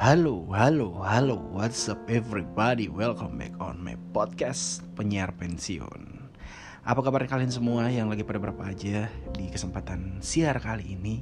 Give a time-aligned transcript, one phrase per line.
[0.00, 2.88] Halo, halo, halo, what's up everybody?
[2.88, 6.24] Welcome back on my podcast penyiar pensiun.
[6.88, 11.20] Apa kabar kalian semua yang lagi pada berapa aja di kesempatan siar kali ini?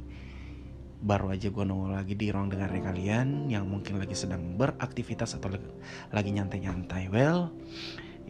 [1.02, 5.58] Baru aja gue nongol lagi di ruang dengar kalian yang mungkin lagi sedang beraktivitas atau
[6.14, 7.10] lagi nyantai-nyantai.
[7.10, 7.50] Well,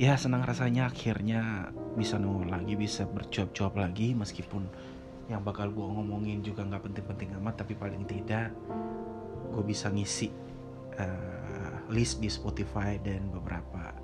[0.00, 4.64] ya senang rasanya akhirnya bisa nongol lagi, bisa bercuap-cuap lagi meskipun
[5.28, 8.48] yang bakal gue ngomongin juga nggak penting-penting amat tapi paling tidak
[9.52, 10.28] gue bisa ngisi
[10.98, 13.94] uh, list di Spotify dan beberapa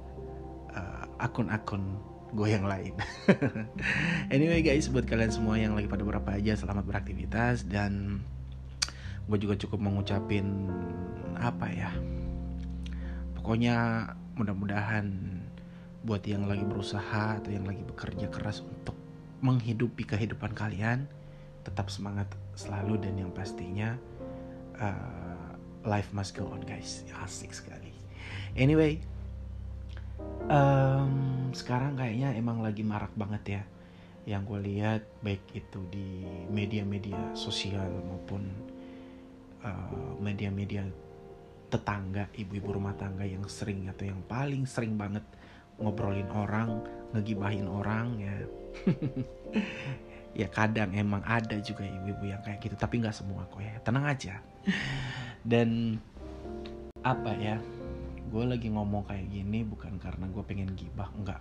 [0.72, 2.94] uh, akun-akun gue yang lain.
[4.34, 8.24] anyway guys, buat kalian semua yang lagi pada berapa aja selamat beraktivitas dan
[9.30, 10.66] gue juga cukup mengucapin
[11.38, 11.90] apa ya.
[13.38, 15.06] Pokoknya mudah-mudahan
[16.04, 18.98] buat yang lagi berusaha atau yang lagi bekerja keras untuk
[19.40, 21.06] menghidupi kehidupan kalian
[21.64, 23.96] tetap semangat selalu dan yang pastinya
[24.76, 25.33] uh,
[25.84, 27.04] life must go on guys.
[27.22, 27.92] Asik sekali.
[28.56, 29.14] Anyway
[30.48, 33.62] um, sekarang kayaknya emang lagi marak banget ya.
[34.24, 38.42] Yang gue lihat baik itu di media-media sosial maupun
[39.60, 40.84] uh, media-media
[41.68, 45.24] tetangga ibu-ibu rumah tangga yang sering atau yang paling sering banget
[45.76, 46.80] ngobrolin orang
[47.12, 48.34] ngegibahin orang ya.
[50.34, 53.78] Ya kadang emang ada juga ibu-ibu yang kayak gitu tapi nggak semua kok ya.
[53.86, 54.42] Tenang aja
[55.44, 56.00] dan
[57.04, 57.60] apa ya
[58.32, 61.38] gue lagi ngomong kayak gini bukan karena gue pengen gibah enggak.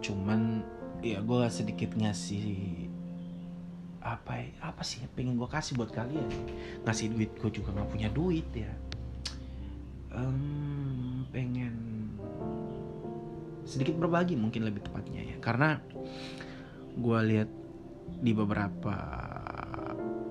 [0.00, 0.64] Cuman
[1.04, 2.88] ya gue sedikit ngasih
[4.00, 6.30] apa ya, apa sih yang pengen gue kasih buat kalian?
[6.86, 8.72] Ngasih duit gue juga nggak punya duit ya.
[10.08, 12.08] Um, pengen
[13.68, 15.36] sedikit berbagi mungkin lebih tepatnya ya.
[15.44, 15.76] Karena
[16.96, 17.50] gue lihat
[18.24, 18.96] di beberapa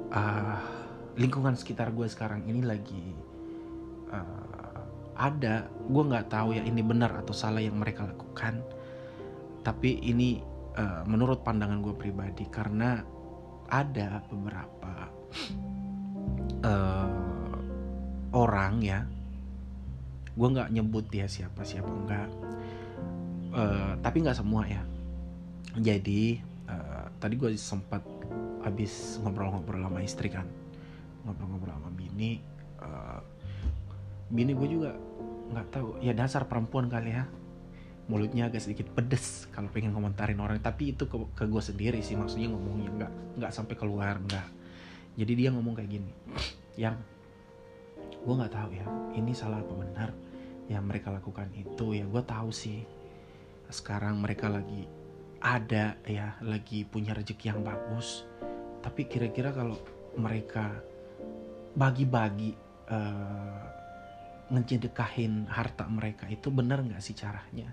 [0.10, 0.77] uh,
[1.18, 3.04] lingkungan sekitar gue sekarang ini lagi
[4.14, 4.82] uh,
[5.18, 5.66] ada.
[5.90, 8.62] Gue nggak tahu ya ini benar atau salah yang mereka lakukan.
[9.66, 10.40] Tapi ini
[10.78, 13.02] uh, menurut pandangan gue pribadi karena
[13.68, 14.94] ada beberapa
[16.64, 17.60] uh,
[18.32, 19.04] orang ya
[20.38, 22.30] gue nggak nyebut dia siapa siapa enggak.
[23.58, 24.86] Uh, tapi nggak semua ya.
[25.82, 26.38] Jadi
[26.70, 28.06] uh, tadi gue sempat
[28.62, 30.46] habis ngobrol-ngobrol sama istri kan
[31.28, 32.40] ngobrol-ngobrol sama bini
[32.80, 33.20] uh,
[34.32, 34.92] bini gue juga
[35.48, 35.88] nggak tahu.
[36.04, 37.26] Ya dasar perempuan kali ya.
[38.08, 40.60] Mulutnya agak sedikit pedes kalau pengen komentarin orang.
[40.64, 44.48] Tapi itu ke, ke gue sendiri sih maksudnya ngomongnya nggak nggak sampai keluar nggak.
[45.18, 46.12] Jadi dia ngomong kayak gini
[46.78, 46.96] yang
[48.22, 48.86] gue nggak tahu ya
[49.18, 50.10] ini salah apa benar
[50.68, 51.96] yang mereka lakukan itu.
[51.96, 52.84] Ya gue tahu sih
[53.68, 54.88] sekarang mereka lagi
[55.44, 58.24] ada ya lagi punya rezeki yang bagus.
[58.84, 59.76] Tapi kira-kira kalau
[60.16, 60.80] mereka
[61.78, 62.58] bagi-bagi
[62.90, 63.62] uh,
[65.54, 67.70] harta mereka itu benar nggak sih caranya?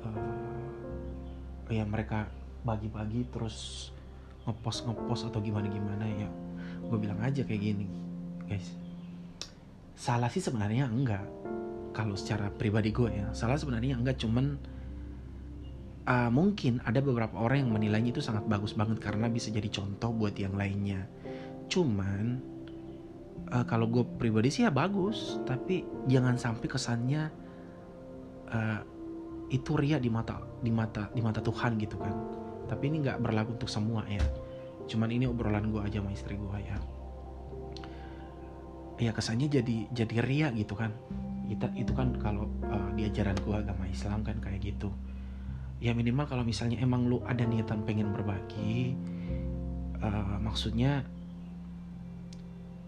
[0.00, 2.24] Uh, ya mereka
[2.64, 3.90] bagi-bagi terus
[4.48, 6.28] ngepost ngepost atau gimana gimana ya.
[6.88, 7.86] Gue bilang aja kayak gini
[8.48, 8.72] guys.
[9.92, 11.22] Salah sih sebenarnya enggak
[11.92, 13.28] kalau secara pribadi gue ya.
[13.36, 14.56] Salah sebenarnya enggak cuman
[16.08, 20.10] uh, mungkin ada beberapa orang yang menilainya itu sangat bagus banget karena bisa jadi contoh
[20.16, 21.06] buat yang lainnya.
[21.68, 22.51] Cuman
[23.50, 27.22] uh, kalau gue pribadi sih ya bagus tapi jangan sampai kesannya
[28.52, 28.80] uh,
[29.52, 32.14] itu ria di mata di mata di mata Tuhan gitu kan.
[32.70, 34.22] Tapi ini nggak berlaku untuk semua ya.
[34.88, 36.76] Cuman ini obrolan gue aja sama istri gue ya.
[38.96, 40.96] Ya kesannya jadi jadi ria gitu kan.
[41.52, 44.88] Kita itu kan kalau uh, di gue agama Islam kan kayak gitu.
[45.82, 48.94] Ya minimal kalau misalnya emang lu ada niatan pengen berbagi
[50.00, 51.04] uh, maksudnya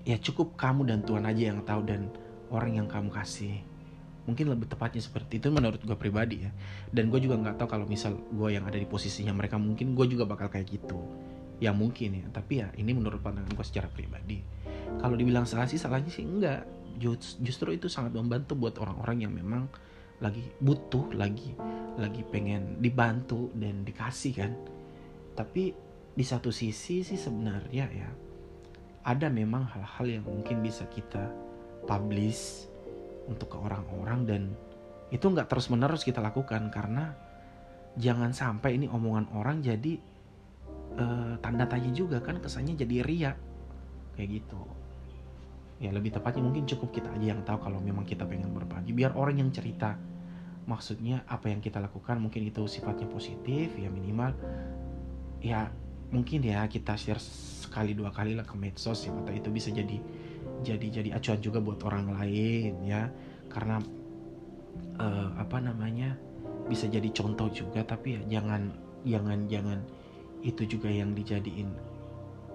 [0.04, 2.12] ya cukup kamu dan Tuhan aja yang tahu dan
[2.52, 3.64] orang yang kamu kasih.
[4.24, 6.52] Mungkin lebih tepatnya seperti itu menurut gue pribadi ya.
[6.88, 10.06] Dan gue juga nggak tahu kalau misal gue yang ada di posisinya mereka mungkin gue
[10.08, 11.00] juga bakal kayak gitu.
[11.60, 14.40] Ya mungkin ya tapi ya ini menurut pandangan gue secara pribadi.
[15.00, 16.64] Kalau dibilang salah sih salahnya sih enggak.
[17.42, 19.66] Justru itu sangat membantu buat orang-orang yang memang
[20.22, 21.58] lagi butuh lagi
[21.98, 24.52] lagi pengen dibantu dan dikasih kan.
[25.34, 25.74] Tapi
[26.14, 28.08] di satu sisi sih sebenarnya ya
[29.04, 31.28] ada memang hal-hal yang mungkin bisa kita
[31.84, 32.64] publish
[33.28, 34.42] untuk ke orang-orang dan
[35.12, 37.12] itu nggak terus menerus kita lakukan karena
[38.00, 40.00] jangan sampai ini omongan orang jadi
[40.98, 43.32] uh, tanda tanya juga kan kesannya jadi ria
[44.16, 44.62] kayak gitu.
[45.82, 48.94] Ya lebih tepatnya mungkin cukup kita aja yang tahu kalau memang kita pengen berbagi.
[48.94, 49.94] Biar orang yang cerita
[50.64, 54.32] maksudnya apa yang kita lakukan mungkin itu sifatnya positif ya minimal
[55.44, 55.68] ya
[56.14, 59.98] mungkin ya kita share sekali dua kali lah ke medsos ya atau itu bisa jadi
[60.62, 63.10] jadi jadi acuan juga buat orang lain ya.
[63.50, 63.82] Karena
[65.02, 66.14] uh, apa namanya
[66.70, 68.70] bisa jadi contoh juga tapi ya jangan
[69.02, 69.78] jangan jangan
[70.46, 71.68] itu juga yang dijadiin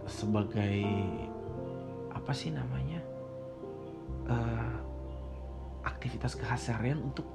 [0.07, 0.81] sebagai
[2.15, 3.03] apa sih namanya
[4.31, 4.73] uh,
[5.83, 7.27] aktivitas keseharian untuk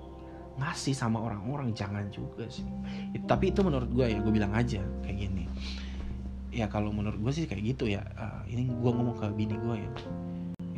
[0.55, 2.67] ngasih sama orang-orang jangan juga sih.
[3.29, 5.45] Tapi itu menurut gue ya gue bilang aja kayak gini
[6.55, 8.07] ya kalau menurut gue sih kayak gitu ya.
[8.15, 9.91] Uh, ini gue ngomong ke bini gue ya.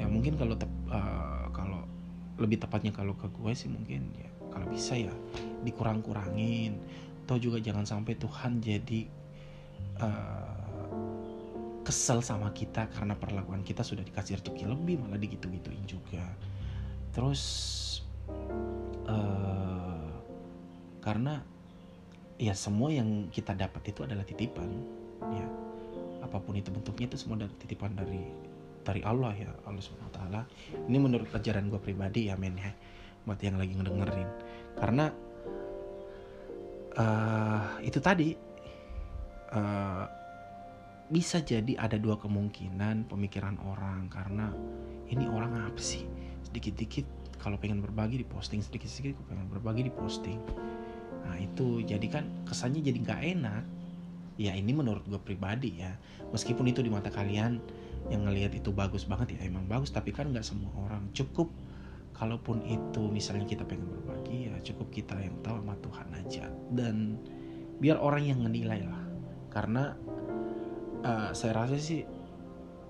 [0.01, 1.85] Ya mungkin kalau uh, kalau
[2.41, 5.13] lebih tepatnya kalau ke gue sih mungkin ya kalau bisa ya
[5.63, 6.81] dikurang-kurangin.
[7.29, 9.05] Atau juga jangan sampai Tuhan jadi
[10.01, 10.57] uh,
[11.85, 16.25] kesel sama kita karena perlakuan kita sudah dikasih rezeki lebih malah digitu-gituin juga.
[17.13, 17.43] Terus
[19.07, 20.11] uh,
[21.05, 21.45] karena
[22.37, 24.69] ya semua yang kita dapat itu adalah titipan
[25.33, 25.66] ya
[26.27, 28.23] apa pun itu bentuknya itu semua dari titipan dari
[28.83, 30.43] dari Allah ya Allah subhanahu taala.
[30.87, 32.75] Ini menurut ajaran gue pribadi ya men ya
[33.27, 34.29] buat yang lagi ngedengerin.
[34.79, 35.07] Karena
[36.99, 38.35] uh, itu tadi
[39.55, 40.05] uh,
[41.07, 44.11] bisa jadi ada dua kemungkinan pemikiran orang.
[44.11, 44.51] Karena
[45.11, 46.07] ini orang apa sih?
[46.47, 50.41] Sedikit-dikit kalau pengen berbagi di posting sedikit-sedikit pengen berbagi di posting
[51.27, 53.63] nah itu jadi kan kesannya jadi nggak enak
[54.37, 55.97] ya ini menurut gue pribadi ya.
[56.33, 57.61] Meskipun itu di mata kalian
[58.13, 59.91] yang ngelihat itu bagus banget ya emang bagus.
[59.93, 61.09] Tapi kan nggak semua orang.
[61.13, 61.51] Cukup
[62.17, 66.45] kalaupun itu misalnya kita pengen berbagi ya cukup kita yang tahu sama Tuhan aja.
[66.73, 67.21] Dan
[67.81, 69.05] biar orang yang menilai lah.
[69.53, 69.97] Karena
[71.05, 72.05] uh, saya rasa sih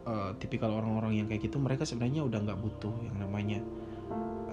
[0.06, 3.62] uh, tipikal orang-orang yang kayak gitu mereka sebenarnya udah nggak butuh yang namanya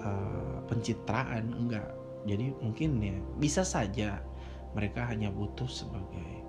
[0.02, 1.50] uh, pencitraan.
[1.54, 4.24] Enggak jadi mungkin ya bisa saja
[4.72, 6.43] mereka hanya butuh sebagai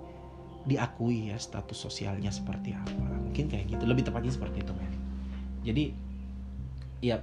[0.66, 3.06] diakui ya status sosialnya seperti apa.
[3.22, 5.06] Mungkin kayak gitu lebih tepatnya seperti itu men
[5.66, 5.90] jadi
[7.02, 7.18] ya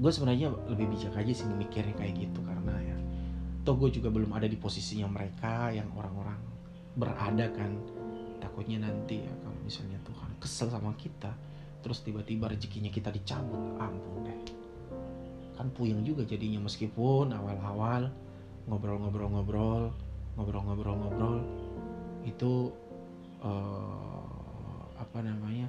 [0.00, 2.96] gue sebenarnya lebih bijak aja sih mikirnya kayak gitu karena ya
[3.68, 6.40] toh gue juga belum ada di posisinya mereka yang orang-orang
[6.96, 7.76] berada kan.
[8.40, 11.30] Takutnya nanti ya kalau misalnya Tuhan kesel sama kita
[11.84, 14.40] terus tiba-tiba rezekinya kita dicabut ampun deh.
[15.54, 18.08] Kan puyeng juga jadinya meskipun awal-awal
[18.66, 19.94] ngobrol-ngobrol-ngobrol
[20.34, 21.21] ngobrol-ngobrol-ngobrol
[22.22, 22.70] itu
[23.42, 25.66] uh, apa namanya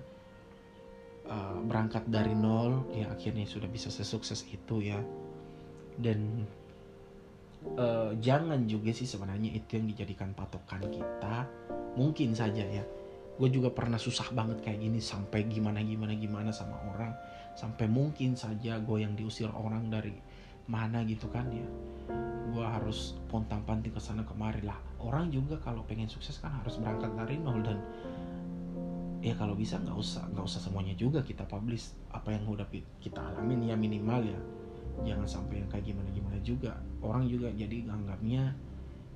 [1.28, 5.00] uh, berangkat dari nol ya akhirnya sudah bisa sesukses itu ya.
[5.94, 6.42] Dan
[7.78, 11.46] uh, jangan juga sih sebenarnya itu yang dijadikan patokan kita.
[11.94, 12.86] Mungkin saja ya.
[13.34, 17.14] Gue juga pernah susah banget kayak gini sampai gimana gimana gimana sama orang.
[17.54, 20.14] Sampai mungkin saja gue yang diusir orang dari
[20.69, 21.68] mana gitu kan ya.
[22.54, 24.77] Gue harus pontang panting ke sana kemari lah.
[25.01, 27.81] Orang juga kalau pengen sukses kan harus berangkat dari nol dan
[29.24, 32.68] ya kalau bisa nggak usah nggak usah semuanya juga kita publish apa yang udah
[33.00, 34.39] kita alamin ya minimal ya.
[35.04, 36.77] Jangan sampai yang kayak gimana gimana juga.
[37.01, 38.54] Orang juga jadi nganggapnya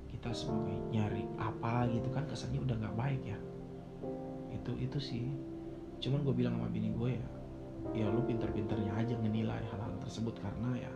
[0.08, 3.38] kita sebagai nyari apa gitu kan kesannya udah nggak baik ya.
[4.50, 5.24] Itu itu sih.
[6.02, 7.28] Cuman gue bilang sama bini gue ya
[7.94, 10.92] ya lu pinter-pinternya aja menilai hal-hal tersebut karena ya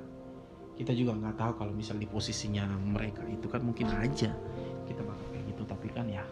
[0.82, 4.34] kita juga nggak tahu kalau misal di posisinya mereka itu kan mungkin aja
[4.90, 5.62] kita bakal kayak gitu.
[5.62, 6.26] Tapi kan ya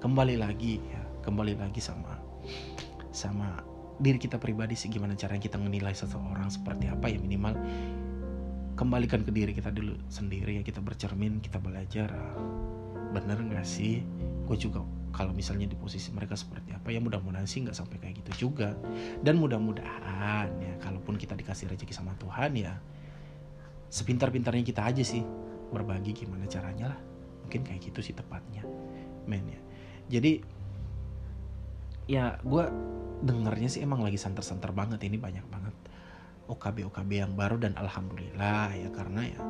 [0.00, 2.16] kembali lagi ya kembali lagi sama
[3.12, 3.60] sama
[4.00, 7.52] diri kita pribadi sih gimana cara kita menilai seseorang seperti apa ya minimal.
[8.72, 12.08] Kembalikan ke diri kita dulu sendiri ya kita bercermin kita belajar.
[13.12, 14.00] Bener nggak sih?
[14.48, 14.80] Gue juga
[15.12, 18.72] kalau misalnya di posisi mereka seperti apa ya mudah-mudahan sih nggak sampai kayak gitu juga.
[19.20, 22.72] Dan mudah-mudahan ya kalaupun kita dikasih rezeki sama Tuhan ya
[23.92, 25.20] sepintar-pintarnya kita aja sih.
[25.68, 27.00] Berbagi gimana caranya lah.
[27.44, 28.64] Mungkin kayak gitu sih tepatnya
[29.28, 29.60] men ya.
[30.18, 30.32] Jadi
[32.10, 32.64] ya gue
[33.22, 35.04] dengarnya sih emang lagi santer-santer banget.
[35.04, 35.76] Ini banyak banget
[36.48, 39.42] OKB OKB yang baru dan alhamdulillah ya karena ya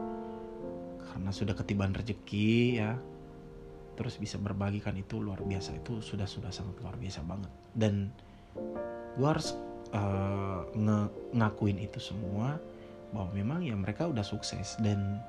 [1.12, 2.98] karena sudah ketiban rezeki ya.
[3.92, 5.76] Terus bisa berbagi kan itu luar biasa.
[5.76, 7.52] Itu sudah sudah sangat luar biasa banget.
[7.76, 8.10] Dan
[9.16, 9.52] gue harus
[9.92, 10.98] uh, nge
[11.36, 12.56] ngakuin itu semua
[13.12, 15.20] bahwa memang ya mereka udah sukses dan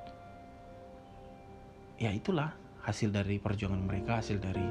[2.00, 4.64] ya itulah hasil dari perjuangan mereka hasil dari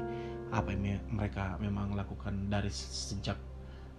[0.53, 3.37] apa yang mereka memang lakukan dari sejak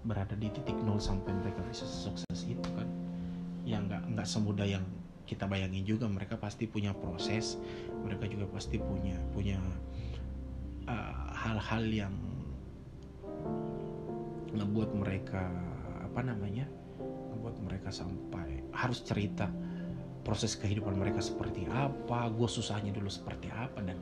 [0.06, 2.86] berada di titik nol sampai mereka bisa sukses itu kan.
[3.64, 4.84] Ya nggak nggak semudah yang
[5.24, 7.56] kita bayangin juga mereka pasti punya proses
[8.04, 9.56] mereka juga pasti punya punya
[10.84, 12.14] uh, hal-hal uh, yang
[14.52, 15.48] ngebuat mereka
[16.04, 16.68] apa namanya
[17.44, 19.52] ngebuat mereka sampai harus cerita
[20.24, 24.00] proses kehidupan mereka seperti apa gue susahnya dulu seperti apa dan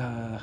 [0.00, 0.40] uh,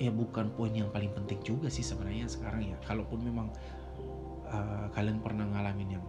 [0.00, 2.76] ya bukan poin yang paling penting juga sih sebenarnya sekarang ya.
[2.88, 3.52] Kalaupun memang
[4.48, 6.04] uh, kalian pernah ngalamin yang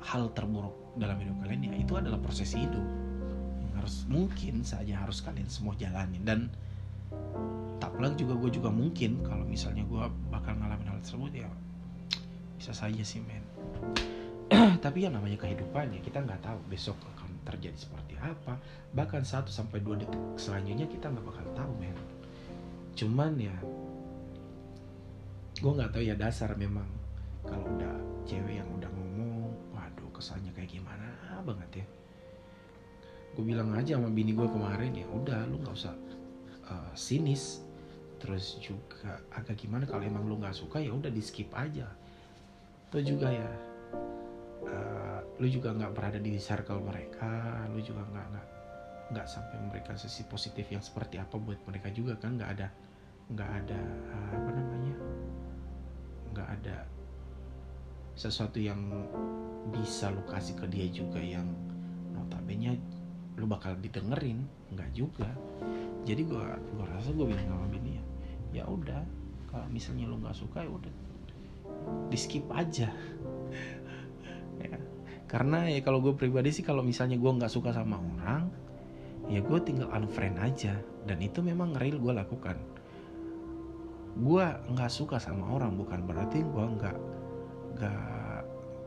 [0.00, 2.84] hal terburuk dalam hidup kalian ya itu adalah proses hidup.
[3.60, 6.48] Yang harus mungkin saja harus kalian semua jalani dan
[7.80, 10.04] tak pelak juga gue juga mungkin kalau misalnya gue
[11.00, 11.48] hal tersebut ya
[12.60, 13.40] bisa saja sih men.
[14.84, 18.60] Tapi ya namanya kehidupan ya kita nggak tahu besok akan terjadi seperti apa.
[18.92, 21.96] Bahkan satu sampai dua detik selanjutnya kita nggak bakal tahu men.
[22.92, 23.56] Cuman ya
[25.56, 26.84] gue nggak tahu ya dasar memang
[27.48, 27.96] kalau udah
[28.28, 31.08] cewek yang udah ngomong waduh kesannya kayak gimana
[31.48, 31.86] banget ya.
[33.40, 35.96] Gue bilang aja sama bini gue kemarin ya udah lu nggak usah
[36.68, 37.64] uh, sinis
[38.20, 41.88] terus juga agak gimana kalau emang lu nggak suka ya udah di skip aja.
[42.90, 43.48] Atau juga ya
[44.66, 48.46] uh, lu juga nggak berada di circle mereka lu juga nggak nggak
[49.10, 52.68] nggak sampai memberikan sisi positif yang seperti apa buat mereka juga kan nggak ada
[53.30, 54.96] nggak ada uh, apa namanya
[56.30, 56.76] nggak ada
[58.14, 58.78] sesuatu yang
[59.70, 61.46] bisa lu kasih ke dia juga yang
[62.12, 62.76] notabene
[63.40, 64.44] lu bakal didengerin.
[64.74, 65.30] Nggak juga.
[66.04, 68.09] Jadi gua gua rasa gua bilang sama bini ya
[68.50, 69.02] ya udah
[69.50, 70.94] kalau misalnya lu nggak suka ya udah.
[72.06, 72.88] Di skip aja.
[74.60, 74.78] Ya.
[75.26, 78.50] Karena ya kalau gue pribadi sih kalau misalnya gue nggak suka sama orang
[79.30, 80.78] ya gue tinggal unfriend aja.
[81.06, 82.58] Dan itu memang real gue lakukan.
[84.20, 86.96] Gue nggak suka sama orang bukan berarti gue nggak
[87.78, 88.38] nggak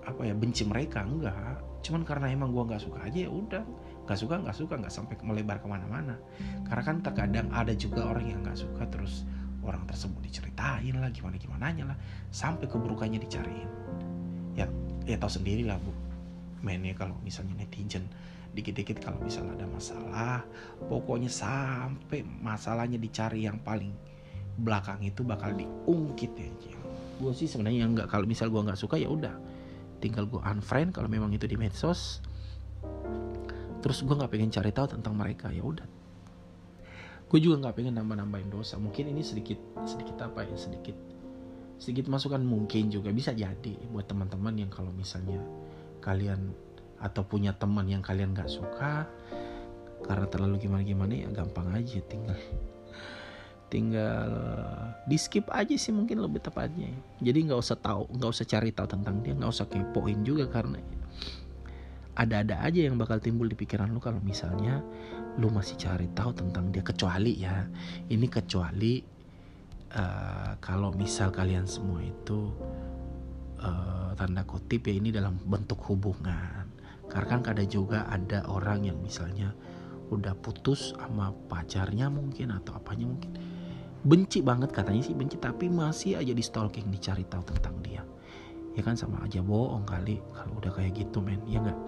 [0.04, 3.64] apa ya benci mereka enggak cuman karena emang gue nggak suka aja ya udah.
[4.08, 6.16] Nggak suka nggak suka nggak sampai melebar ke mana-mana.
[6.64, 9.28] Karena kan terkadang ada juga orang yang nggak suka terus
[9.64, 11.98] orang tersebut diceritain lah gimana gimana lah.
[12.30, 13.70] Sampai keburukannya dicariin.
[14.54, 14.68] Ya
[15.08, 15.92] ya tahu sendiri lah bu.
[16.64, 18.08] Mainnya kalau misalnya netizen
[18.54, 20.46] dikit-dikit kalau misalnya ada masalah
[20.86, 23.90] pokoknya sampai masalahnya dicari yang paling
[24.62, 26.78] belakang itu bakal diungkit ya
[27.18, 29.34] gue sih sebenarnya nggak kalau misal gue nggak suka ya udah.
[30.04, 32.20] Tinggal gue unfriend kalau memang itu di medsos.
[33.80, 36.03] Terus gue nggak pengen cari tahu tentang mereka ya udah
[37.34, 38.78] gue juga nggak pengen nambah-nambahin dosa.
[38.78, 39.58] Mungkin ini sedikit
[39.90, 40.54] sedikit apa ya?
[40.54, 40.94] Sedikit
[41.82, 43.10] sedikit masukan mungkin juga.
[43.10, 45.42] Bisa jadi buat teman-teman yang kalau misalnya
[45.98, 46.54] kalian
[47.02, 49.10] atau punya teman yang kalian nggak suka
[50.06, 52.38] karena terlalu gimana-gimana ya gampang aja tinggal
[53.74, 54.30] tinggal
[55.10, 56.94] di skip aja sih mungkin lebih tepatnya.
[57.18, 60.78] Jadi nggak usah tahu nggak usah cari tahu tentang dia nggak usah kepoin juga karena
[62.14, 64.86] ada-ada aja yang bakal timbul di pikiran lu kalau misalnya
[65.42, 66.86] lu masih cari tahu tentang dia.
[66.86, 67.66] Kecuali ya
[68.10, 69.02] ini kecuali
[69.98, 72.54] uh, kalau misal kalian semua itu
[73.62, 76.70] uh, tanda kutip ya ini dalam bentuk hubungan.
[77.10, 79.54] Karena kan kadang juga ada orang yang misalnya
[80.14, 83.32] udah putus sama pacarnya mungkin atau apanya mungkin.
[84.04, 88.04] Benci banget katanya sih benci tapi masih aja di stalking dicari tahu tentang dia
[88.74, 91.42] ya kan sama aja bohong kali kalau udah kayak gitu men.
[91.46, 91.80] Ya nggak?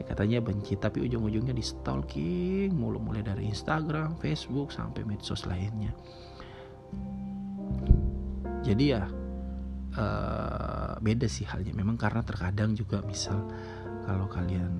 [0.00, 5.92] Ya katanya benci tapi ujung-ujungnya di stalking mulu mulai dari Instagram, Facebook sampai medsos lainnya.
[8.64, 9.04] Jadi ya
[9.92, 11.76] uh, beda sih halnya.
[11.76, 13.44] Memang karena terkadang juga misal
[14.08, 14.72] kalau kalian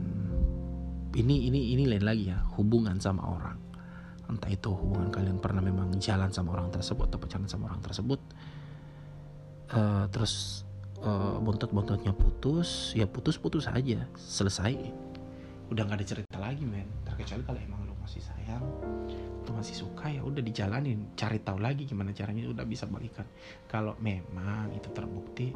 [1.12, 3.60] ini ini ini lain lagi ya hubungan sama orang.
[4.24, 8.20] Entah itu hubungan kalian pernah memang jalan sama orang tersebut atau pacaran sama orang tersebut
[9.74, 10.64] uh, terus
[11.02, 14.76] uh, bontot-bontotnya putus ya putus-putus aja selesai.
[15.70, 16.88] Udah nggak ada cerita lagi men.
[17.06, 18.64] Terkecuali kalau emang lo masih sayang
[19.40, 21.10] lo masih suka ya udah dijalanin.
[21.18, 23.26] Cari tahu lagi gimana caranya udah bisa balikan.
[23.66, 25.50] Kalau memang itu terbukti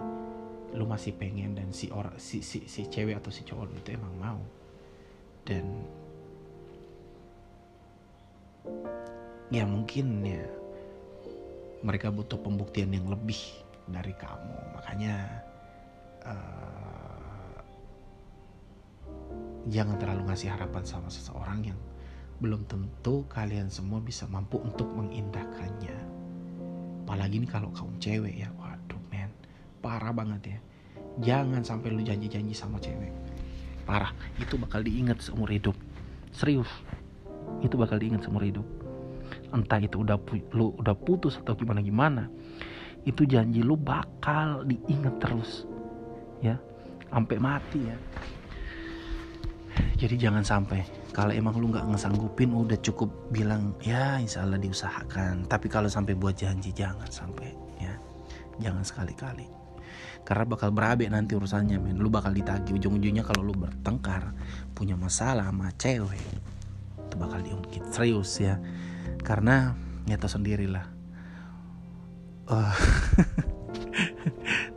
[0.75, 4.15] lo masih pengen dan si orang si, si si cewek atau si cowok itu emang
[4.19, 4.41] mau.
[5.47, 5.65] Dan
[9.53, 10.43] ya mungkin ya
[11.85, 13.39] mereka butuh pembuktian yang lebih
[13.89, 14.57] dari kamu.
[14.79, 15.15] Makanya
[16.25, 17.57] uh,
[19.69, 21.79] jangan terlalu ngasih harapan sama seseorang yang
[22.43, 25.97] belum tentu kalian semua bisa mampu untuk mengindahkannya.
[27.05, 28.49] Apalagi nih kalau kaum cewek ya.
[28.57, 29.31] Waduh men.
[29.85, 30.59] Parah banget ya.
[31.23, 33.13] Jangan sampai lu janji-janji sama cewek.
[33.85, 34.11] Parah.
[34.41, 35.77] Itu bakal diingat seumur hidup.
[36.33, 36.69] Serius.
[37.61, 38.67] Itu bakal diingat seumur hidup.
[39.55, 40.19] Entah itu udah
[40.57, 42.27] lu udah putus atau gimana gimana
[43.05, 45.69] itu janji lu bakal diingat terus.
[46.41, 46.57] Ya
[47.15, 47.97] sampai mati ya.
[49.95, 50.83] Jadi jangan sampai.
[51.15, 55.47] Kalau emang lu nggak ngesanggupin udah cukup bilang ya insya Allah diusahakan.
[55.47, 57.95] Tapi kalau sampai buat janji jangan sampai ya.
[58.59, 59.47] Jangan sekali-kali.
[60.27, 62.03] Karena bakal berabe nanti urusannya men.
[62.03, 64.35] Lu bakal ditagi ujung-ujungnya kalau lu bertengkar
[64.75, 66.19] punya masalah sama cewek
[66.99, 68.59] itu bakal diungkit serius ya.
[69.23, 69.79] Karena
[70.11, 70.94] ya tau sendiri lah
[72.51, 72.75] uh,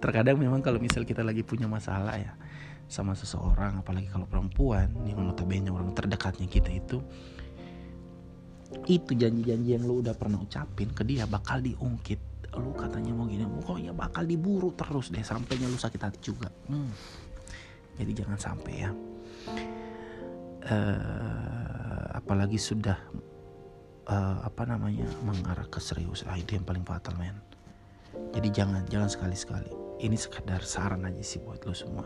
[0.04, 2.38] terkadang memang kalau misal kita lagi punya masalah ya
[2.88, 7.04] sama seseorang apalagi kalau perempuan yang notabene orang terdekatnya kita itu
[8.88, 12.20] itu janji-janji yang lu udah pernah ucapin ke dia bakal diungkit.
[12.56, 16.52] Lu katanya mau gini pokoknya bakal diburu terus deh sampainya lu sakit hati juga.
[16.68, 16.92] Hmm.
[17.98, 18.92] jadi jangan sampai ya.
[20.68, 23.00] Uh, apalagi sudah
[24.12, 26.28] uh, apa namanya mengarah ke serius.
[26.28, 27.40] Ah itu yang paling fatal men
[28.34, 29.72] jadi jangan jangan sekali-sekali.
[29.98, 32.06] Ini sekedar saran aja sih buat lo semua.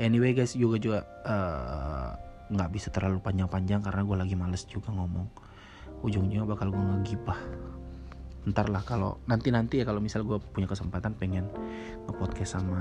[0.00, 2.10] Anyway guys juga juga eh,
[2.54, 5.28] nggak uh, bisa terlalu panjang-panjang karena gue lagi males juga ngomong.
[6.00, 7.40] Ujungnya bakal gue ngegibah.
[8.48, 11.52] Ntar lah kalau nanti nanti ya kalau misal gue punya kesempatan pengen
[12.08, 12.80] ngepodcast sama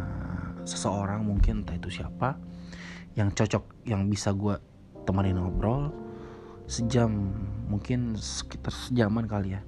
[0.64, 2.40] seseorang mungkin entah itu siapa
[3.20, 4.56] yang cocok yang bisa gue
[5.04, 5.92] temenin ngobrol
[6.68, 7.32] sejam
[7.72, 9.62] mungkin sekitar sejaman kali ya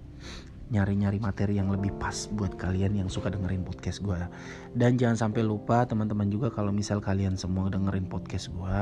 [0.70, 4.22] nyari-nyari materi yang lebih pas buat kalian yang suka dengerin podcast gue
[4.78, 8.80] dan jangan sampai lupa teman-teman juga kalau misal kalian semua dengerin podcast gue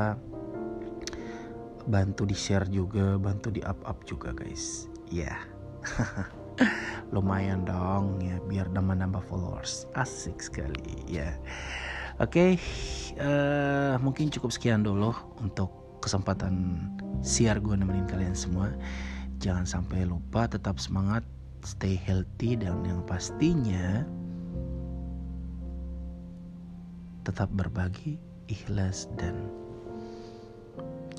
[1.87, 4.91] bantu di share juga bantu di up up juga guys.
[5.07, 5.31] Ya.
[5.31, 5.39] Yeah.
[7.15, 9.87] lumayan dong ya biar nambah-nambah followers.
[9.95, 11.31] Asik sekali ya.
[12.17, 12.51] Oke okay,
[13.21, 16.83] uh, eh, mungkin cukup sekian dulu untuk kesempatan
[17.23, 18.73] siar gue nemenin kalian semua.
[19.37, 21.23] Jangan sampai lupa tetap semangat
[21.67, 24.07] stay healthy dan yang pastinya
[27.27, 28.15] tetap berbagi,
[28.47, 29.51] ikhlas dan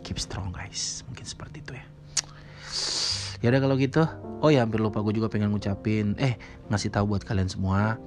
[0.00, 1.04] keep strong guys.
[1.12, 1.86] Mungkin seperti itu ya.
[3.44, 4.02] Ya udah kalau gitu.
[4.40, 6.40] Oh ya hampir lupa gue juga pengen ngucapin eh
[6.72, 7.98] ngasih tahu buat kalian semua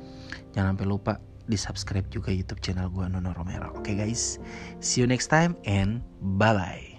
[0.55, 3.75] jangan sampai lupa di subscribe juga YouTube channel gue Nono Romero.
[3.75, 4.39] Oke okay, guys,
[4.79, 5.99] see you next time and
[6.39, 6.90] bye bye.